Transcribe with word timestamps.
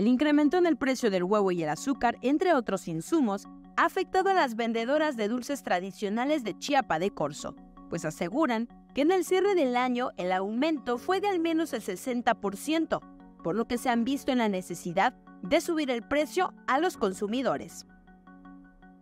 El 0.00 0.08
incremento 0.08 0.56
en 0.56 0.64
el 0.64 0.78
precio 0.78 1.10
del 1.10 1.24
huevo 1.24 1.52
y 1.52 1.62
el 1.62 1.68
azúcar, 1.68 2.16
entre 2.22 2.54
otros 2.54 2.88
insumos, 2.88 3.46
ha 3.76 3.84
afectado 3.84 4.30
a 4.30 4.32
las 4.32 4.56
vendedoras 4.56 5.14
de 5.18 5.28
dulces 5.28 5.62
tradicionales 5.62 6.42
de 6.42 6.58
Chiapa 6.58 6.98
de 6.98 7.10
Corzo, 7.10 7.54
pues 7.90 8.06
aseguran 8.06 8.66
que 8.94 9.02
en 9.02 9.12
el 9.12 9.26
cierre 9.26 9.54
del 9.54 9.76
año 9.76 10.08
el 10.16 10.32
aumento 10.32 10.96
fue 10.96 11.20
de 11.20 11.28
al 11.28 11.38
menos 11.38 11.74
el 11.74 11.82
60%, 11.82 12.98
por 13.44 13.54
lo 13.54 13.66
que 13.66 13.76
se 13.76 13.90
han 13.90 14.04
visto 14.04 14.32
en 14.32 14.38
la 14.38 14.48
necesidad 14.48 15.12
de 15.42 15.60
subir 15.60 15.90
el 15.90 16.02
precio 16.02 16.54
a 16.66 16.78
los 16.78 16.96
consumidores. 16.96 17.84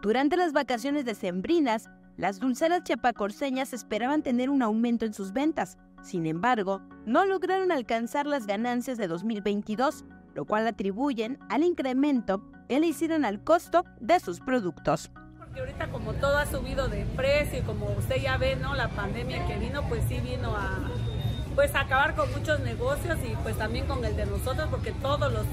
Durante 0.00 0.38
las 0.38 0.54
vacaciones 0.54 1.04
decembrinas, 1.04 1.90
las 2.16 2.40
dulceras 2.40 2.84
chiapacorseñas 2.84 3.74
esperaban 3.74 4.22
tener 4.22 4.48
un 4.48 4.62
aumento 4.62 5.04
en 5.04 5.12
sus 5.12 5.34
ventas. 5.34 5.76
Sin 6.02 6.24
embargo, 6.24 6.80
no 7.04 7.26
lograron 7.26 7.70
alcanzar 7.70 8.26
las 8.26 8.46
ganancias 8.46 8.96
de 8.96 9.08
2022, 9.08 10.06
lo 10.36 10.44
cual 10.44 10.66
atribuyen 10.66 11.38
al 11.48 11.64
incremento 11.64 12.42
que 12.68 12.78
le 12.78 12.86
hicieron 12.86 13.24
al 13.24 13.42
costo 13.42 13.86
de 14.00 14.20
sus 14.20 14.40
productos. 14.40 15.10
Porque 15.38 15.60
ahorita 15.60 15.88
como 15.88 16.12
todo 16.12 16.36
ha 16.36 16.44
subido 16.44 16.88
de 16.88 17.06
precio 17.16 17.60
y 17.60 17.62
como 17.62 17.86
usted 17.86 18.16
ya 18.16 18.36
ve, 18.36 18.54
¿no? 18.54 18.74
La 18.74 18.88
pandemia 18.90 19.46
que 19.46 19.56
vino, 19.56 19.82
pues 19.88 20.04
sí 20.08 20.20
vino 20.20 20.54
a 20.54 20.90
pues 21.54 21.74
acabar 21.74 22.14
con 22.14 22.30
muchos 22.32 22.60
negocios 22.60 23.16
y 23.24 23.34
pues 23.36 23.56
también 23.56 23.86
con 23.86 24.04
el 24.04 24.14
de 24.14 24.26
nosotros 24.26 24.68
porque 24.70 24.92
todos 24.92 25.32
los 25.32 25.46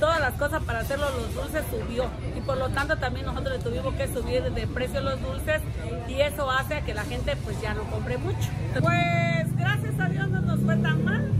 todas 0.00 0.20
las 0.20 0.34
cosas 0.34 0.60
para 0.64 0.80
hacerlo 0.80 1.06
los 1.10 1.32
dulces 1.32 1.64
subió 1.70 2.06
y 2.36 2.40
por 2.40 2.58
lo 2.58 2.68
tanto 2.70 2.96
también 2.96 3.26
nosotros 3.26 3.58
le 3.58 3.62
tuvimos 3.62 3.94
que 3.94 4.08
subir 4.08 4.42
de 4.42 4.66
precio 4.66 5.00
los 5.02 5.22
dulces 5.22 5.62
y 6.08 6.20
eso 6.20 6.50
hace 6.50 6.82
que 6.82 6.94
la 6.94 7.04
gente 7.04 7.36
pues 7.44 7.60
ya 7.62 7.74
no 7.74 7.84
compre 7.84 8.18
mucho. 8.18 8.48
Pues 8.80 9.56
gracias 9.56 10.00
a 10.00 10.08
Dios 10.08 10.28
no 10.28 10.40
nos 10.40 10.60
fue 10.60 10.76
tan 10.78 11.04
mal, 11.04 11.30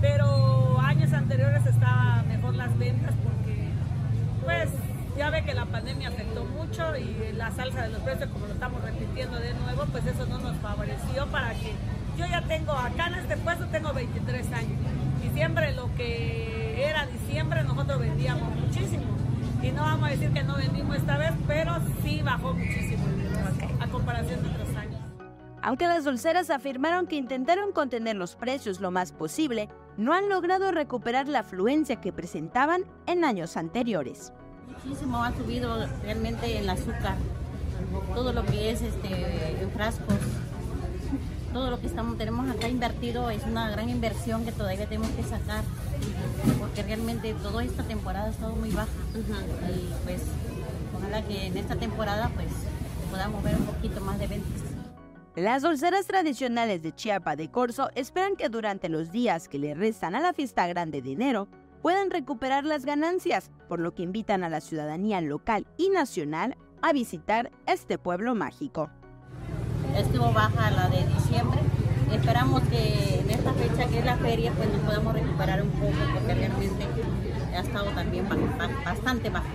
pero 0.00 0.49
anteriores 1.12 1.64
estaba 1.66 2.22
mejor 2.28 2.54
las 2.54 2.76
ventas 2.78 3.14
porque 3.22 3.68
pues 4.44 4.68
ya 5.16 5.30
ve 5.30 5.44
que 5.44 5.54
la 5.54 5.66
pandemia 5.66 6.08
afectó 6.08 6.44
mucho 6.44 6.96
y 6.96 7.32
la 7.34 7.50
salsa 7.50 7.82
de 7.82 7.90
los 7.90 8.00
precios 8.02 8.30
como 8.30 8.46
lo 8.46 8.54
estamos 8.54 8.82
repitiendo 8.82 9.38
de 9.38 9.54
nuevo 9.54 9.84
pues 9.92 10.06
eso 10.06 10.26
no 10.26 10.38
nos 10.38 10.56
favoreció 10.56 11.26
para 11.26 11.50
que 11.50 11.74
yo 12.16 12.26
ya 12.26 12.42
tengo 12.42 12.72
acá 12.72 13.08
en 13.08 13.14
este 13.14 13.36
puesto 13.36 13.66
tengo 13.66 13.92
23 13.92 14.52
años 14.52 14.78
y 15.24 15.34
siempre 15.34 15.72
lo 15.74 15.94
que 15.94 16.84
era 16.88 17.06
diciembre 17.06 17.62
nosotros 17.64 18.00
vendíamos 18.00 18.54
muchísimo. 18.56 19.04
Y 19.62 19.72
no 19.72 19.82
vamos 19.82 20.08
a 20.08 20.10
decir 20.12 20.30
que 20.30 20.42
no 20.42 20.56
vendimos 20.56 20.96
esta 20.96 21.18
vez, 21.18 21.32
pero 21.46 21.76
sí 22.02 22.22
bajó 22.22 22.54
muchísimo 22.54 23.04
a 23.80 23.86
comparación 23.88 24.42
de 24.42 24.48
otros. 24.48 24.69
Aunque 25.62 25.86
las 25.86 26.04
dulceras 26.04 26.48
afirmaron 26.48 27.06
que 27.06 27.16
intentaron 27.16 27.72
contener 27.72 28.16
los 28.16 28.34
precios 28.34 28.80
lo 28.80 28.90
más 28.90 29.12
posible, 29.12 29.68
no 29.98 30.14
han 30.14 30.30
logrado 30.30 30.72
recuperar 30.72 31.28
la 31.28 31.40
afluencia 31.40 32.00
que 32.00 32.12
presentaban 32.12 32.84
en 33.06 33.24
años 33.24 33.58
anteriores. 33.58 34.32
Muchísimo 34.84 35.22
ha 35.22 35.36
subido 35.36 35.86
realmente 36.02 36.58
el 36.58 36.70
azúcar, 36.70 37.16
todo 38.14 38.32
lo 38.32 38.44
que 38.46 38.70
es 38.70 38.80
este, 38.80 39.60
en 39.60 39.70
frascos, 39.72 40.16
todo 41.52 41.70
lo 41.70 41.80
que 41.80 41.88
estamos, 41.88 42.16
tenemos 42.16 42.48
acá 42.48 42.68
invertido 42.68 43.28
es 43.28 43.42
una 43.44 43.68
gran 43.70 43.90
inversión 43.90 44.44
que 44.46 44.52
todavía 44.52 44.86
tenemos 44.86 45.10
que 45.10 45.24
sacar, 45.24 45.62
porque 46.58 46.82
realmente 46.84 47.34
toda 47.34 47.64
esta 47.64 47.82
temporada 47.82 48.28
ha 48.28 48.30
estado 48.30 48.54
muy 48.54 48.70
baja. 48.70 48.88
Y 49.14 49.92
pues 50.04 50.22
ojalá 50.96 51.22
que 51.22 51.48
en 51.48 51.56
esta 51.58 51.76
temporada 51.76 52.30
pues 52.34 52.48
podamos 53.10 53.42
ver 53.42 53.56
un 53.56 53.66
poquito 53.66 54.00
más 54.00 54.18
de 54.18 54.28
ventas. 54.28 54.69
Las 55.36 55.62
dulceras 55.62 56.06
tradicionales 56.06 56.82
de 56.82 56.94
Chiapa 56.94 57.36
de 57.36 57.50
Corzo 57.50 57.90
esperan 57.94 58.36
que 58.36 58.48
durante 58.48 58.88
los 58.88 59.12
días 59.12 59.48
que 59.48 59.58
le 59.58 59.74
restan 59.74 60.14
a 60.14 60.20
la 60.20 60.32
fiesta 60.32 60.66
grande 60.66 61.02
de 61.02 61.12
enero 61.12 61.48
puedan 61.82 62.10
recuperar 62.10 62.64
las 62.64 62.84
ganancias, 62.84 63.50
por 63.68 63.80
lo 63.80 63.94
que 63.94 64.02
invitan 64.02 64.44
a 64.44 64.48
la 64.48 64.60
ciudadanía 64.60 65.20
local 65.20 65.66
y 65.76 65.88
nacional 65.88 66.56
a 66.82 66.92
visitar 66.92 67.50
este 67.66 67.96
pueblo 67.96 68.34
mágico 68.34 68.90
estuvo 69.96 70.32
baja 70.32 70.70
la 70.70 70.88
de 70.88 71.04
diciembre. 71.06 71.60
Esperamos 72.12 72.62
que 72.64 73.20
en 73.20 73.30
esta 73.30 73.52
fecha 73.52 73.88
que 73.88 73.98
es 73.98 74.04
la 74.04 74.16
feria 74.16 74.52
pues 74.52 74.68
nos 74.70 74.80
podamos 74.82 75.14
recuperar 75.14 75.62
un 75.62 75.70
poco 75.70 75.92
porque 76.14 76.34
realmente 76.34 76.86
ha 77.54 77.60
estado 77.60 77.86
también 77.90 78.28
bastante 78.84 79.30
baja. 79.30 79.48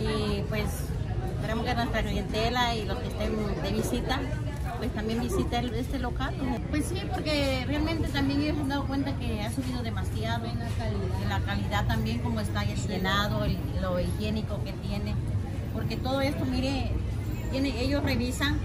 Y 0.00 0.42
pues 0.48 0.64
esperamos 1.36 1.66
que 1.66 1.74
nuestra 1.74 2.02
clientela 2.02 2.74
y 2.74 2.84
los 2.84 2.98
que 2.98 3.08
estén 3.08 3.62
de 3.62 3.72
visita 3.72 4.20
pues 4.78 4.92
también 4.94 5.20
visiten 5.20 5.74
este 5.74 5.98
local. 5.98 6.34
Pues 6.70 6.86
sí, 6.86 6.96
porque 7.12 7.64
realmente 7.66 8.08
también 8.08 8.40
ellos 8.40 8.58
han 8.58 8.68
dado 8.68 8.86
cuenta 8.86 9.14
que 9.18 9.42
ha 9.42 9.52
subido 9.52 9.82
demasiado 9.82 10.46
en 10.46 10.58
la 10.58 10.68
calidad, 10.68 11.22
en 11.22 11.28
la 11.28 11.40
calidad 11.40 11.86
también 11.86 12.20
como 12.20 12.40
está 12.40 12.64
llenado, 12.64 13.46
lo 13.80 14.00
higiénico 14.00 14.62
que 14.64 14.72
tiene, 14.72 15.14
porque 15.74 15.96
todo 15.96 16.20
esto, 16.20 16.44
mire, 16.44 16.90
tiene, 17.50 17.80
ellos 17.80 18.02
revisan 18.02 18.58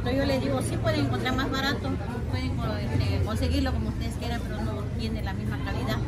entonces 0.00 0.18
yo 0.18 0.24
les 0.24 0.42
digo, 0.42 0.62
sí 0.62 0.78
pueden 0.78 1.04
encontrar 1.04 1.36
más 1.36 1.50
barato, 1.50 1.90
pueden 2.30 2.52
este, 2.80 3.22
conseguirlo 3.22 3.70
como 3.72 3.90
ustedes 3.90 4.14
quieran, 4.14 4.40
pero 4.42 4.62
no 4.62 4.82
tiene 4.98 5.22
la 5.22 5.34
misma 5.34 5.58
calidad, 5.62 5.98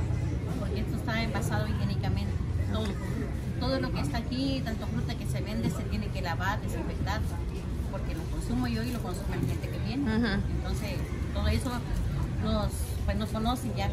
porque 0.58 0.80
esto 0.80 0.96
está 0.96 1.22
envasado 1.22 1.68
higiénicamente. 1.68 2.32
Todo, 2.72 2.86
todo 3.60 3.80
lo 3.80 3.92
que 3.92 4.00
está 4.00 4.16
aquí, 4.16 4.62
tanto 4.64 4.86
fruta 4.86 5.14
que 5.14 5.26
se 5.26 5.42
vende, 5.42 5.68
se 5.68 5.82
tiene 5.82 6.06
que 6.06 6.22
lavar, 6.22 6.58
desinfectar, 6.62 7.20
porque 7.92 8.14
lo 8.14 8.24
consumo 8.24 8.66
yo 8.66 8.82
y 8.82 8.90
lo 8.90 9.00
consume 9.00 9.36
la 9.36 9.46
gente 9.46 9.68
que 9.68 9.78
viene. 9.78 10.12
Entonces, 10.56 10.96
todo 11.32 11.46
eso 11.46 11.70
nos, 12.42 12.72
pues 13.04 13.16
nos 13.16 13.28
conocen 13.28 13.74
ya 13.76 13.86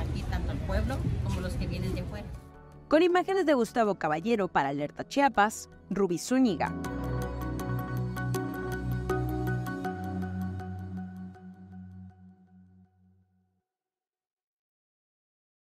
aquí 0.00 0.24
tanto 0.28 0.52
el 0.52 0.58
pueblo 0.58 0.96
como 1.22 1.40
los 1.40 1.52
que 1.52 1.66
vienen 1.68 1.94
de 1.94 2.02
fuera. 2.02 2.26
Con 2.88 3.02
imágenes 3.02 3.46
de 3.46 3.54
Gustavo 3.54 3.94
Caballero 3.94 4.48
para 4.48 4.70
Alerta 4.70 5.06
Chiapas, 5.06 5.68
Rubí 5.90 6.18
Zúñiga. 6.18 6.72